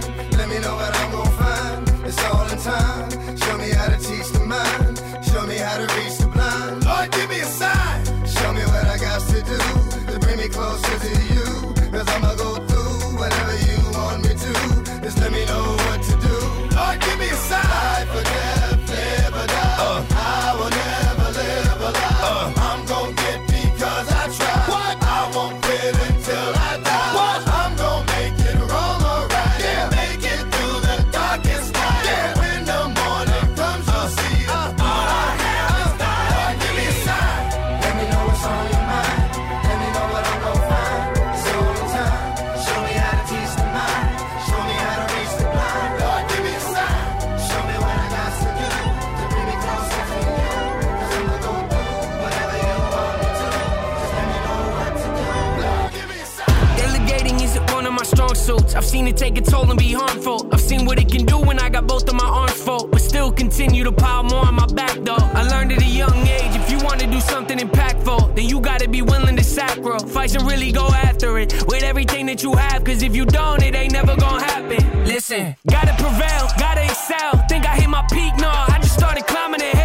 Take 59.22 59.38
a 59.38 59.42
toll 59.42 59.70
and 59.70 59.78
be 59.78 59.94
harmful. 59.94 60.50
I've 60.52 60.60
seen 60.60 60.84
what 60.84 60.98
it 60.98 61.08
can 61.12 61.28
do 61.28 61.38
when 61.38 61.60
I 61.60 61.70
got 61.70 61.86
both 61.86 62.10
of 62.10 62.16
my 62.16 62.26
arms 62.26 62.60
full, 62.60 62.88
but 62.88 63.02
still 63.02 63.32
continue 63.32 63.84
to 63.84 63.92
pile 63.92 64.24
more 64.24 64.48
on 64.48 64.56
my 64.56 64.66
back 64.66 64.98
though. 65.02 65.26
I 65.40 65.44
learned 65.44 65.72
at 65.74 65.80
a 65.84 65.86
young 65.86 66.18
age 66.26 66.56
if 66.56 66.72
you 66.72 66.80
want 66.80 67.00
to 67.02 67.06
do 67.06 67.22
something 67.22 67.60
impactful, 67.60 68.36
then 68.36 68.46
you 68.46 68.60
gotta 68.60 68.90
be 68.90 69.04
willing 69.04 69.36
to 69.36 69.44
sacrifice 69.44 70.34
and 70.34 70.44
really 70.50 70.72
go 70.72 70.88
after 70.88 71.38
it 71.38 71.54
with 71.68 71.84
everything 71.84 72.26
that 72.26 72.42
you 72.42 72.54
have. 72.54 72.84
Cause 72.84 73.04
if 73.04 73.16
you 73.16 73.26
don't, 73.26 73.62
it 73.62 73.76
ain't 73.76 73.94
never 73.94 74.16
gonna 74.16 74.44
happen. 74.44 74.82
Listen, 75.06 75.56
gotta 75.70 75.94
prevail, 76.02 76.48
gotta 76.58 76.84
excel. 76.84 77.46
Think 77.48 77.68
I 77.68 77.76
hit 77.76 77.90
my 77.90 78.04
peak? 78.12 78.34
No, 78.38 78.50
I 78.50 78.80
just 78.82 78.96
started 78.98 79.28
climbing 79.28 79.60
the 79.60 79.81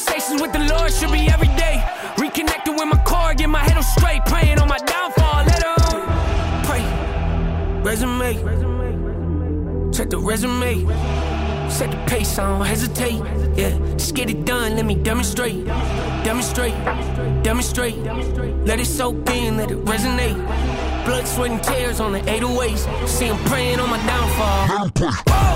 Conversations 0.00 0.40
with 0.40 0.52
the 0.52 0.60
Lord 0.60 0.90
should 0.90 1.12
be 1.12 1.28
every 1.28 1.48
day. 1.48 1.76
Reconnecting 2.16 2.74
with 2.74 2.86
my 2.86 3.02
core, 3.04 3.34
get 3.34 3.50
my 3.50 3.58
head 3.58 3.76
on 3.76 3.82
straight. 3.82 4.24
Praying 4.24 4.58
on 4.58 4.66
my 4.66 4.78
downfall, 4.78 5.44
let 5.44 5.62
on. 5.66 6.64
Pray. 6.64 6.82
Resume. 7.82 8.32
Check 9.92 10.08
the 10.08 10.18
resume. 10.18 10.86
Set 11.68 11.90
the 11.90 11.98
pace, 12.06 12.38
I 12.38 12.48
don't 12.48 12.64
hesitate. 12.64 13.20
Yeah, 13.56 13.76
just 13.96 14.14
get 14.14 14.30
it 14.30 14.46
done, 14.46 14.76
let 14.76 14.86
me 14.86 14.94
demonstrate. 14.94 15.66
Demonstrate, 16.24 16.74
demonstrate. 17.42 17.98
Let 18.64 18.80
it 18.80 18.86
soak 18.86 19.28
in, 19.28 19.58
let 19.58 19.70
it 19.70 19.84
resonate. 19.84 20.38
Blood, 21.04 21.26
sweat, 21.28 21.50
and 21.50 21.62
tears 21.62 22.00
on 22.00 22.12
the 22.12 22.20
808s. 22.20 23.06
See 23.06 23.26
him 23.26 23.36
praying 23.44 23.80
on 23.80 23.90
my 23.90 23.98
downfall. 24.06 25.49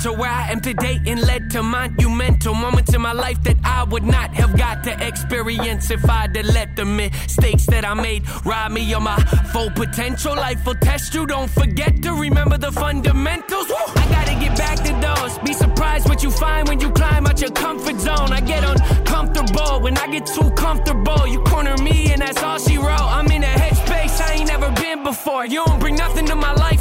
To 0.00 0.12
where 0.12 0.30
I 0.30 0.50
am 0.50 0.60
today 0.60 0.98
and 1.06 1.20
led 1.20 1.50
to 1.50 1.62
monumental 1.62 2.54
moments 2.54 2.94
in 2.94 3.02
my 3.02 3.12
life 3.12 3.42
that 3.42 3.56
I 3.64 3.84
would 3.84 4.02
not 4.02 4.32
have 4.34 4.56
got 4.56 4.82
to 4.84 5.06
experience 5.06 5.90
if 5.90 6.08
I'd 6.08 6.34
have 6.36 6.46
let 6.46 6.74
the 6.74 6.86
mistakes 6.86 7.66
that 7.66 7.84
I 7.84 7.92
made 7.92 8.22
rob 8.46 8.72
me 8.72 8.94
of 8.94 9.02
my 9.02 9.18
full 9.52 9.70
potential. 9.70 10.34
Life 10.34 10.64
will 10.64 10.76
test 10.76 11.12
you. 11.14 11.26
Don't 11.26 11.50
forget 11.50 12.02
to 12.02 12.14
remember 12.14 12.56
the 12.56 12.72
fundamentals. 12.72 13.68
Woo! 13.68 13.76
I 13.76 14.06
gotta 14.08 14.34
get 14.40 14.56
back 14.56 14.78
to 14.86 14.92
those. 15.06 15.38
Be 15.40 15.52
surprised 15.52 16.08
what 16.08 16.22
you 16.22 16.30
find 16.30 16.66
when 16.68 16.80
you 16.80 16.90
climb 16.92 17.26
out 17.26 17.40
your 17.40 17.50
comfort 17.50 18.00
zone. 18.00 18.32
I 18.32 18.40
get 18.40 18.64
uncomfortable 18.64 19.80
when 19.80 19.98
I 19.98 20.06
get 20.06 20.24
too 20.24 20.50
comfortable. 20.52 21.26
You 21.26 21.40
corner 21.40 21.76
me 21.76 22.10
and 22.12 22.22
that's 22.22 22.42
all 22.42 22.58
she 22.58 22.78
wrote. 22.78 23.10
I'm 23.18 23.30
in 23.30 23.42
a 23.42 23.54
headspace 23.62 24.20
I 24.20 24.34
ain't 24.34 24.48
never 24.48 24.70
been 24.80 25.02
before. 25.02 25.44
You 25.44 25.62
don't 25.66 25.78
bring 25.78 25.96
nothing 25.96 26.26
to 26.26 26.36
my 26.36 26.52
life, 26.54 26.79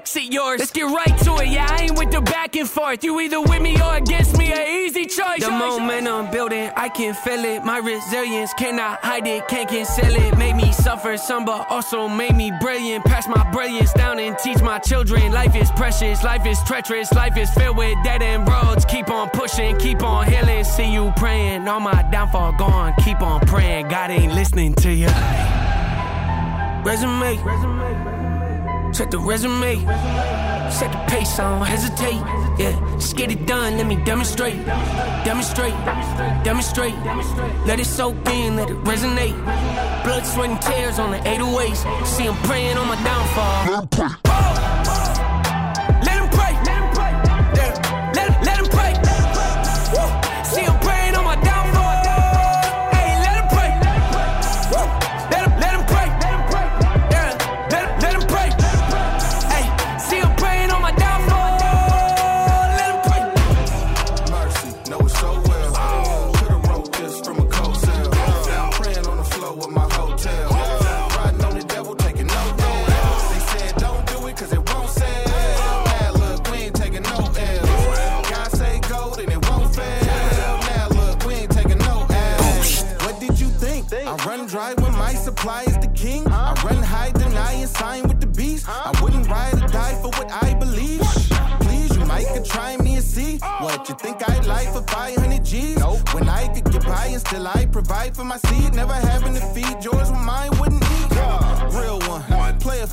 exit 0.00 0.32
yours. 0.32 0.58
Let's 0.60 0.70
get 0.72 0.84
right 0.84 1.16
to 1.24 1.36
it. 1.42 1.48
Yeah, 1.48 1.66
I 1.68 1.82
ain't 1.82 1.98
with 1.98 2.10
the 2.10 2.22
back 2.22 2.56
and 2.56 2.68
forth. 2.68 3.04
You 3.04 3.20
either 3.20 3.40
with 3.40 3.60
me 3.60 3.80
or 3.82 3.96
against 3.96 4.38
me. 4.38 4.50
A 4.50 4.84
easy 4.84 5.04
choice. 5.04 5.40
The 5.44 5.50
momentum 5.50 6.30
building, 6.30 6.70
I 6.74 6.88
can 6.88 7.12
feel 7.12 7.44
it. 7.44 7.64
My 7.64 7.78
resilience 7.78 8.54
cannot 8.54 9.00
hide 9.00 9.26
it, 9.26 9.46
can't 9.46 9.68
conceal 9.68 10.14
it. 10.14 10.38
Made 10.38 10.56
me 10.56 10.72
suffer 10.72 11.18
some, 11.18 11.44
but 11.44 11.70
also 11.70 12.08
made 12.08 12.34
me 12.34 12.50
brilliant. 12.60 13.04
Pass 13.04 13.28
my 13.28 13.44
brilliance 13.52 13.92
down 13.92 14.18
and 14.18 14.38
teach 14.38 14.62
my 14.62 14.78
children. 14.78 15.32
Life 15.32 15.54
is 15.54 15.70
precious, 15.72 16.24
life 16.24 16.46
is 16.46 16.58
treacherous, 16.66 17.12
life 17.12 17.36
is 17.36 17.50
filled 17.50 17.76
with 17.76 17.96
dead 18.02 18.22
end 18.22 18.48
roads. 18.48 18.86
Keep 18.86 19.10
on 19.10 19.28
pushing, 19.30 19.76
keep 19.78 20.02
on 20.02 20.26
healing. 20.26 20.64
See 20.64 20.90
you 20.90 21.12
praying, 21.16 21.68
all 21.68 21.80
my 21.80 22.02
downfall 22.10 22.52
gone. 22.52 22.94
Keep 23.04 23.20
on 23.20 23.40
praying, 23.40 23.88
God 23.88 24.10
ain't 24.10 24.32
listening 24.32 24.74
to 24.76 24.90
you. 24.90 25.08
Resume. 26.82 27.36
Resume, 27.44 27.69
check 28.92 29.10
the 29.10 29.18
resume. 29.18 29.76
Set 30.70 30.92
the 30.92 31.04
pace, 31.08 31.38
I 31.38 31.58
don't 31.58 31.66
hesitate. 31.66 32.20
Yeah, 32.58 32.78
just 32.94 33.16
get 33.16 33.30
it 33.30 33.46
done, 33.46 33.76
let 33.76 33.86
me 33.86 33.96
demonstrate. 34.04 34.64
Demonstrate, 35.24 35.74
demonstrate. 36.44 36.94
Let 37.66 37.80
it 37.80 37.86
soak 37.86 38.16
in, 38.28 38.56
let 38.56 38.70
it 38.70 38.76
resonate. 38.84 39.36
Blood, 40.04 40.24
sweat, 40.26 40.50
and 40.50 40.62
tears 40.62 40.98
on 40.98 41.10
the 41.10 41.18
808s. 41.18 42.06
See, 42.06 42.26
I'm 42.26 42.36
praying 42.44 42.76
on 42.76 42.86
my 42.88 42.96
downfall. 43.02 44.29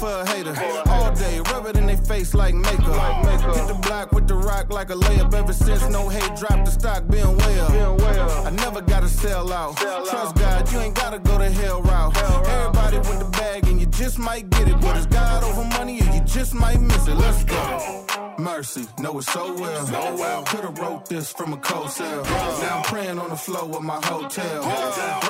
For 0.08 0.22
a 0.22 0.26
hater. 0.32 0.56
All 0.90 1.12
day, 1.14 1.40
rub 1.52 1.66
it 1.68 1.78
in 1.78 1.86
their 1.88 1.98
face 1.98 2.34
like 2.34 2.54
makeup. 2.54 3.26
Hit 3.56 3.68
the 3.68 3.80
block 3.86 4.12
with 4.12 4.28
the 4.28 4.36
rock 4.36 4.72
like 4.72 4.90
a 4.90 4.96
layup. 4.96 5.34
Ever 5.34 5.54
since 5.54 5.88
no 5.90 6.08
hate 6.10 6.34
dropped 6.40 6.66
the 6.66 6.72
stock, 6.72 7.08
being 7.08 7.38
well. 7.38 8.48
I 8.48 8.52
never 8.52 8.82
gotta 8.82 9.10
sell 9.10 9.52
out. 9.52 9.78
Trust 9.78 10.36
God, 10.36 10.72
you 10.72 10.80
ain't 10.80 10.96
gotta 10.96 11.20
go 11.20 11.38
the 11.38 11.50
hell 11.50 11.82
route. 11.82 12.18
Everybody 12.18 12.98
with 12.98 13.20
the 13.20 13.30
bag 13.40 13.68
and 13.68 13.80
you 13.82 13.88
just 13.88 14.18
might 14.18 14.50
get 14.50 14.68
it, 14.68 14.80
but 14.80 14.96
it's 14.98 15.08
God 15.08 15.44
over 15.44 15.66
money 15.78 16.00
and 16.00 16.14
you 16.14 16.22
just 16.22 16.54
might 16.54 16.80
miss 16.80 17.08
it. 17.08 17.16
Let's 17.16 17.44
go. 17.44 18.06
Mercy, 18.40 18.86
know 19.00 19.18
it 19.18 19.24
so 19.24 19.54
well. 19.60 20.44
Could've 20.46 20.78
wrote 20.80 21.08
this 21.10 21.32
from 21.32 21.54
a 21.54 21.58
cold 21.58 21.90
cell. 21.92 22.24
Now 22.24 22.78
I'm 22.78 22.84
praying 22.84 23.20
on 23.20 23.30
the 23.30 23.36
floor 23.36 23.76
of 23.76 23.84
my 23.84 24.00
hotel. 24.06 24.64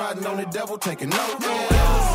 Riding 0.00 0.26
on 0.26 0.36
the 0.36 0.46
devil, 0.58 0.76
taking 0.78 1.08
no. 1.08 1.26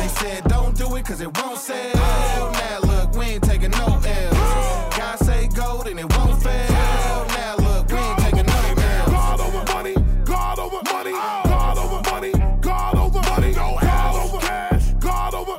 They 0.00 0.08
said 0.20 0.44
don't 0.44 0.76
do 0.76 0.96
it 0.96 1.04
'cause 1.04 1.20
it 1.20 1.30
won't 1.38 1.58
sell. 1.58 2.53
Now 2.60 2.78
look, 2.80 3.14
we 3.16 3.24
ain't 3.26 3.44
taking 3.44 3.70
no 3.70 4.00
L's. 4.04 4.96
God 4.98 5.18
say 5.20 5.48
go, 5.48 5.82
then 5.84 5.98
it 5.98 6.16
won't 6.16 6.42
fail. 6.42 6.70
Now 6.70 7.56
look, 7.58 7.88
we 7.90 7.98
ain't 7.98 8.18
taking 8.20 8.46
no. 8.46 8.74
God 9.06 9.40
over 9.40 9.64
money, 9.72 9.94
God 10.24 10.58
over 10.58 10.82
money, 10.92 11.12
God 11.12 11.78
over 11.78 12.10
money, 12.10 12.32
God 12.60 12.96
over 12.96 13.22
money, 13.30 13.52
God 13.52 14.16
over 14.24 14.38
cash, 14.38 14.92
God 15.00 15.34
over 15.34 15.56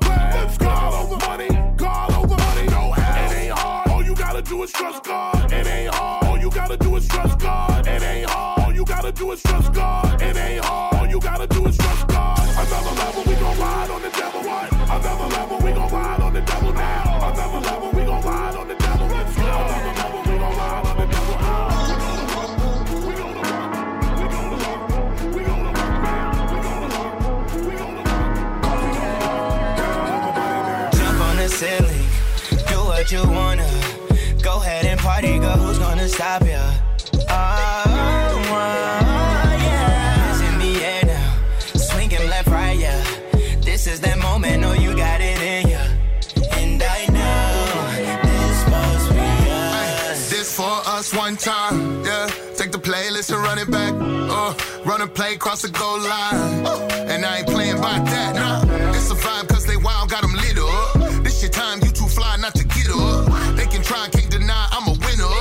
God 0.59 0.93
over 0.93 1.17
money, 1.27 1.49
God 1.77 2.11
over 2.13 2.37
money. 2.37 2.67
It 2.67 3.31
ain't 3.37 3.51
hard, 3.53 3.89
all 3.89 4.03
you 4.03 4.15
gotta 4.15 4.41
do 4.41 4.63
is 4.63 4.71
trust 4.71 5.03
God. 5.03 5.51
It 5.51 5.67
ain't 5.67 5.93
hard, 5.93 6.25
all 6.25 6.37
you 6.37 6.49
gotta 6.49 6.77
do 6.77 6.95
is 6.95 7.07
trust 7.07 7.39
God. 7.39 7.87
It 7.87 8.01
ain't 8.01 8.29
hard, 8.29 8.61
all 8.61 8.73
you 8.73 8.85
gotta 8.85 9.11
do 9.11 9.31
is 9.31 9.41
trust 9.43 9.73
God. 9.73 10.14
Run 54.95 55.01
and 55.01 55.13
play, 55.13 55.35
cross 55.35 55.61
the 55.61 55.69
goal 55.69 55.99
line. 55.99 56.65
And 57.11 57.25
I 57.25 57.39
ain't 57.39 57.47
playing 57.47 57.81
by 57.81 57.99
that, 57.99 58.35
nah. 58.35 58.63
It's 58.95 59.11
a 59.11 59.15
vibe 59.15 59.49
cause 59.49 59.65
they 59.65 59.75
wild, 59.75 60.09
got 60.09 60.21
them 60.21 60.33
lit 60.33 60.57
up. 60.57 61.23
This 61.23 61.41
your 61.41 61.51
time, 61.51 61.79
you 61.83 61.91
too 61.91 62.07
fly 62.07 62.37
not 62.37 62.55
to 62.55 62.63
get 62.63 62.87
up. 62.91 63.27
They 63.57 63.67
can 63.67 63.83
try, 63.83 64.07
can't 64.07 64.31
deny, 64.31 64.67
I'm 64.71 64.87
a 64.87 64.95
winner. 65.05 65.35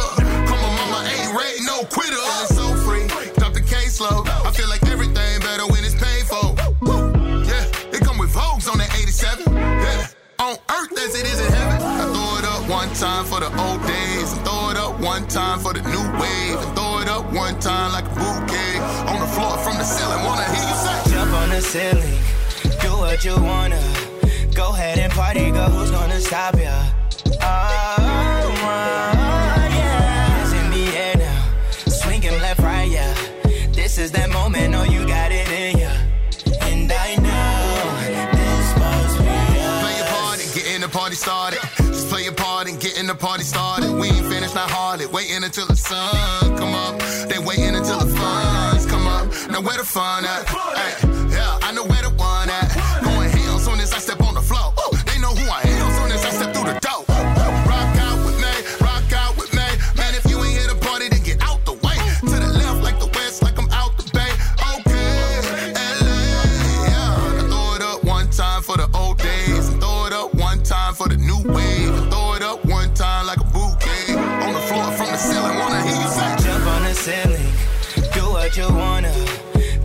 Come 0.48 0.58
on, 0.58 0.72
mama, 0.74 1.06
ain't 1.06 1.30
ready, 1.38 1.62
no 1.62 1.84
quitter. 1.86 2.18
Feeling 2.18 2.50
so 2.58 2.66
free, 2.82 3.06
drop 3.38 3.52
the 3.54 3.62
case 3.62 4.00
low. 4.00 4.24
I 4.26 4.50
feel 4.50 4.68
like 4.68 4.82
everything 4.90 5.40
better 5.40 5.66
when 5.70 5.84
it's 5.84 5.94
paid 5.94 6.26
for. 6.26 6.46
Yeah, 7.46 7.94
it 7.94 8.00
come 8.02 8.18
with 8.18 8.34
Vogues 8.34 8.66
on 8.70 8.78
that 8.78 8.90
87. 8.98 9.54
Yeah, 9.54 10.08
on 10.40 10.56
earth 10.76 10.98
as 10.98 11.14
it 11.14 11.26
is 11.30 11.38
in 11.38 11.52
heaven. 11.52 11.78
I 12.02 12.04
throw 12.10 12.30
it 12.42 12.46
up 12.52 12.62
one 12.68 12.90
time 12.94 13.24
for 13.24 13.38
the 13.38 13.50
old 13.62 13.80
days. 13.86 14.32
And 14.34 14.42
throw 14.46 14.70
it 14.70 14.76
up 14.76 14.98
one 14.98 15.28
time 15.28 15.60
for 15.60 15.72
the 15.72 15.82
new 15.94 16.06
wave. 16.18 16.58
And 16.58 16.74
throw 16.74 16.98
it 16.98 17.08
up 17.08 17.32
one 17.32 17.58
time 17.60 17.92
like 17.92 18.08
floor 19.34 19.58
from 19.58 19.76
the 19.78 19.84
ceiling, 19.84 20.24
wanna 20.24 20.44
hear 20.54 20.68
you 20.70 20.76
say. 20.84 21.10
Jump 21.12 21.32
on 21.32 21.48
the 21.50 21.60
ceiling, 21.60 22.18
do 22.80 22.90
what 23.02 23.24
you 23.24 23.36
wanna. 23.50 23.82
Go 24.54 24.70
ahead 24.70 24.98
and 24.98 25.12
party, 25.12 25.50
girl. 25.50 25.68
Who's 25.68 25.90
gonna 25.90 26.20
stop 26.20 26.54
ya? 26.56 26.76
Oh, 27.42 27.83
started. 41.24 41.60
Just 41.78 42.10
play 42.10 42.24
your 42.24 42.34
part 42.34 42.68
and 42.68 42.78
get 42.78 42.98
in 43.00 43.06
the 43.06 43.14
party 43.14 43.44
started. 43.44 43.90
We 43.90 44.08
ain't 44.08 44.26
finished, 44.26 44.54
not 44.54 44.70
hardly. 44.70 45.06
Waiting 45.06 45.42
until 45.42 45.66
the 45.66 45.76
sun 45.76 46.58
come 46.58 46.74
up. 46.74 47.00
They 47.30 47.38
waiting 47.38 47.74
until 47.74 47.98
the 47.98 48.12
funds 48.14 48.84
come 48.84 49.06
up. 49.06 49.24
Now 49.48 49.62
where 49.62 49.78
the 49.78 49.84
fun 49.84 50.26
at? 50.26 50.44
Hey, 50.44 50.92
yeah, 51.32 51.66
I 51.66 51.72
know 51.72 51.84
where 51.84 52.02
the 52.02 52.10
one 52.10 52.33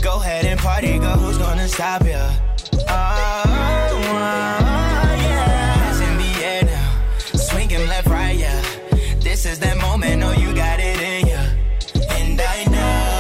Go 0.02 0.16
ahead 0.22 0.46
and 0.46 0.60
party, 0.60 0.98
girl. 0.98 1.18
Who's 1.18 1.38
gonna 1.38 1.68
stop 1.68 2.06
ya? 2.06 2.32
Oh, 2.88 2.88
oh, 2.88 3.52
yeah. 5.26 5.74
Hands 5.80 6.00
in 6.00 6.18
the 7.32 7.38
swinging 7.38 7.86
left, 7.88 8.08
right, 8.08 8.38
yeah. 8.38 8.62
This 9.20 9.46
is 9.46 9.60
that 9.60 9.78
moment, 9.78 10.22
know 10.22 10.32
you 10.32 10.54
got 10.56 10.80
it 10.80 11.00
in 11.02 11.28
ya. 11.28 11.44
And 12.18 12.40
I 12.40 12.64
know 12.74 13.20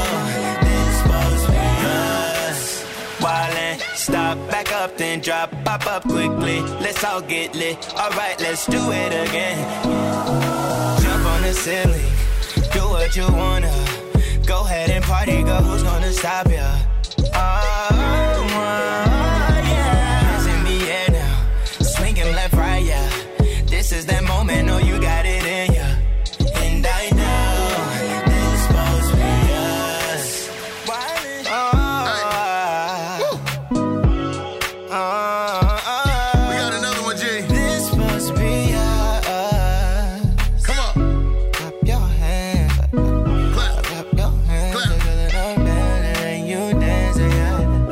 this 0.63 0.98
supposed 1.02 1.45
to 1.45 1.52
be 1.52 1.58
us. 2.48 2.86
Stop, 3.95 4.38
back 4.50 4.72
up, 4.72 4.98
then 4.98 5.19
drop, 5.19 5.52
pop 5.65 5.86
up 5.86 6.04
quickly. 6.04 6.62
Let's 6.80 7.04
all 7.04 7.22
get 7.22 7.54
lit. 7.54 7.78
Alright, 7.93 8.39
let's 8.39 8.65
do 8.65 8.91
it 8.91 9.12
again. 9.28 9.60
Jump 11.02 11.26
on 11.26 11.41
the 11.41 11.54
ceiling, 11.54 12.12
do 12.72 12.82
what 12.89 13.15
you 13.15 13.28
wanna. 13.28 13.99
Go 14.60 14.65
ahead 14.65 14.89
and 14.89 15.02
party, 15.06 15.41
girl. 15.41 15.62
Who's 15.62 15.84
gonna 15.84 16.12
stop 16.12 16.52
ya? 16.52 16.88